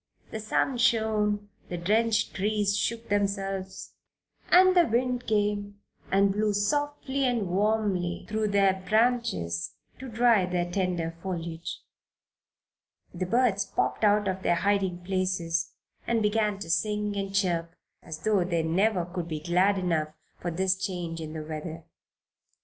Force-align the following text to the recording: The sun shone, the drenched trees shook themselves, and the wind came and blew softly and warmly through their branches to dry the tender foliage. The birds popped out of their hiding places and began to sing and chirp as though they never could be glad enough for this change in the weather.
The 0.31 0.39
sun 0.39 0.79
shone, 0.79 1.49
the 1.69 1.77
drenched 1.77 2.33
trees 2.33 2.75
shook 2.75 3.07
themselves, 3.09 3.93
and 4.49 4.75
the 4.75 4.87
wind 4.87 5.27
came 5.27 5.79
and 6.11 6.31
blew 6.31 6.53
softly 6.55 7.23
and 7.25 7.47
warmly 7.47 8.25
through 8.27 8.47
their 8.47 8.83
branches 8.89 9.73
to 9.99 10.09
dry 10.09 10.47
the 10.47 10.65
tender 10.67 11.15
foliage. 11.21 11.83
The 13.13 13.27
birds 13.27 13.63
popped 13.63 14.03
out 14.03 14.27
of 14.27 14.41
their 14.41 14.55
hiding 14.55 15.03
places 15.03 15.71
and 16.07 16.23
began 16.23 16.57
to 16.61 16.69
sing 16.71 17.15
and 17.15 17.31
chirp 17.35 17.75
as 18.01 18.23
though 18.23 18.43
they 18.43 18.63
never 18.63 19.05
could 19.05 19.27
be 19.27 19.39
glad 19.41 19.77
enough 19.77 20.09
for 20.39 20.49
this 20.49 20.73
change 20.75 21.21
in 21.21 21.33
the 21.33 21.43
weather. 21.43 21.83